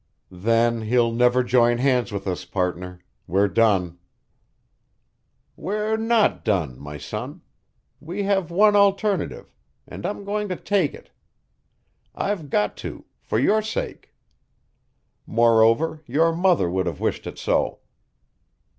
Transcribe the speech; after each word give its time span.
"Then 0.33 0.81
he'll 0.81 1.11
never 1.11 1.43
join 1.43 1.77
hands 1.77 2.11
with 2.11 2.25
us, 2.25 2.43
partner. 2.43 3.01
We're 3.27 3.47
done." 3.47 3.99
"We're 5.55 5.95
not 5.95 6.43
done, 6.43 6.79
my 6.79 6.97
son. 6.97 7.41
We 7.99 8.23
have 8.23 8.49
one 8.49 8.75
alternative, 8.75 9.53
and 9.87 10.03
I'm 10.03 10.23
going 10.23 10.47
to 10.49 10.55
take 10.55 10.95
it. 10.95 11.11
I've 12.15 12.49
got 12.49 12.75
to 12.77 13.05
for 13.21 13.37
your 13.37 13.61
sake. 13.61 14.15
Moreover, 15.27 16.01
your 16.07 16.35
mother 16.35 16.67
would 16.67 16.87
have 16.87 16.99
wished 16.99 17.27
it 17.27 17.37
so." 17.37 17.77